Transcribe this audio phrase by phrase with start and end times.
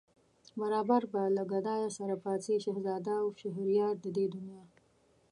[0.59, 4.63] برابر به له گدايه سره پاڅي شهزاده و شهريار د دې دنیا